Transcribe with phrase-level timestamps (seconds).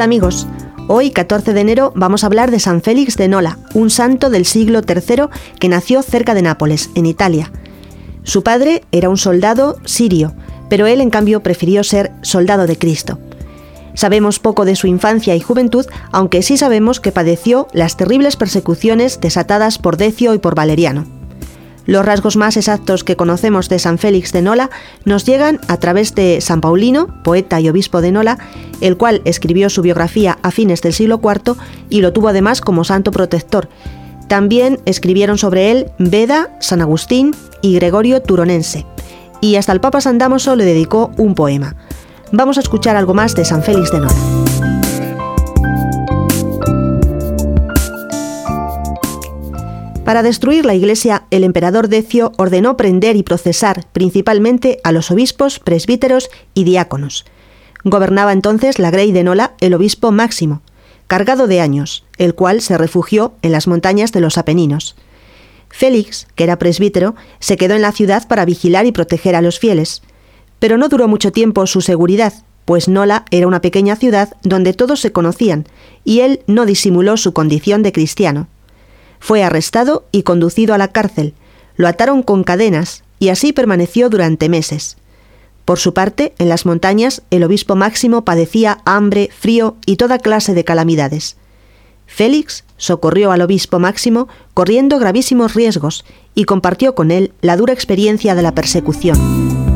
[0.00, 0.46] amigos,
[0.88, 4.46] hoy 14 de enero vamos a hablar de San Félix de Nola, un santo del
[4.46, 5.24] siglo III
[5.58, 7.52] que nació cerca de Nápoles, en Italia.
[8.22, 10.34] Su padre era un soldado sirio,
[10.70, 13.18] pero él en cambio prefirió ser soldado de Cristo.
[13.94, 19.20] Sabemos poco de su infancia y juventud, aunque sí sabemos que padeció las terribles persecuciones
[19.20, 21.04] desatadas por Decio y por Valeriano.
[21.86, 24.70] Los rasgos más exactos que conocemos de San Félix de Nola
[25.04, 28.38] nos llegan a través de San Paulino, poeta y obispo de Nola,
[28.80, 31.56] el cual escribió su biografía a fines del siglo IV
[31.90, 33.68] y lo tuvo además como santo protector.
[34.28, 38.86] También escribieron sobre él Beda, San Agustín y Gregorio Turonense.
[39.40, 41.74] Y hasta el Papa San Damaso le dedicó un poema.
[42.30, 44.41] Vamos a escuchar algo más de San Félix de Nola.
[50.12, 55.58] Para destruir la iglesia, el emperador Decio ordenó prender y procesar principalmente a los obispos,
[55.58, 57.24] presbíteros y diáconos.
[57.82, 60.60] Gobernaba entonces la Grey de Nola el obispo Máximo,
[61.06, 64.96] cargado de años, el cual se refugió en las montañas de los Apeninos.
[65.70, 69.58] Félix, que era presbítero, se quedó en la ciudad para vigilar y proteger a los
[69.58, 70.02] fieles.
[70.58, 72.34] Pero no duró mucho tiempo su seguridad,
[72.66, 75.66] pues Nola era una pequeña ciudad donde todos se conocían,
[76.04, 78.48] y él no disimuló su condición de cristiano.
[79.22, 81.34] Fue arrestado y conducido a la cárcel.
[81.76, 84.96] Lo ataron con cadenas y así permaneció durante meses.
[85.64, 90.54] Por su parte, en las montañas, el obispo máximo padecía hambre, frío y toda clase
[90.54, 91.36] de calamidades.
[92.08, 96.04] Félix socorrió al obispo máximo corriendo gravísimos riesgos
[96.34, 99.71] y compartió con él la dura experiencia de la persecución.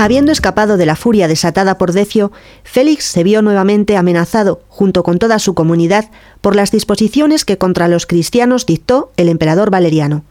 [0.00, 2.32] Habiendo escapado de la furia desatada por Decio,
[2.64, 7.86] Félix se vio nuevamente amenazado, junto con toda su comunidad, por las disposiciones que contra
[7.86, 10.24] los cristianos dictó el emperador Valeriano.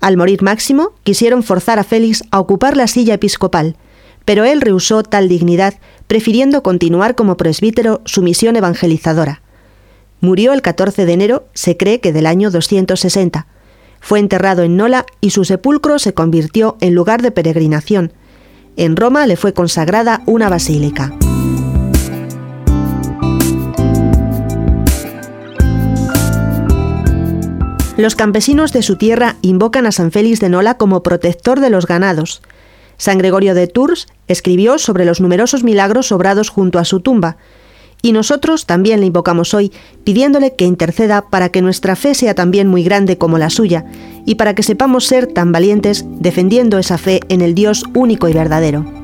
[0.00, 3.76] Al morir Máximo, quisieron forzar a Félix a ocupar la silla episcopal,
[4.24, 5.74] pero él rehusó tal dignidad,
[6.08, 9.42] prefiriendo continuar como presbítero su misión evangelizadora.
[10.20, 13.46] Murió el 14 de enero, se cree que del año 260.
[14.00, 18.12] Fue enterrado en Nola y su sepulcro se convirtió en lugar de peregrinación,
[18.78, 21.12] en Roma le fue consagrada una basílica.
[27.96, 31.86] Los campesinos de su tierra invocan a San Félix de Nola como protector de los
[31.86, 32.40] ganados.
[32.96, 37.36] San Gregorio de Tours escribió sobre los numerosos milagros obrados junto a su tumba,
[38.02, 39.72] y nosotros también le invocamos hoy,
[40.04, 43.84] pidiéndole que interceda para que nuestra fe sea también muy grande como la suya,
[44.24, 48.32] y para que sepamos ser tan valientes defendiendo esa fe en el Dios único y
[48.32, 48.97] verdadero.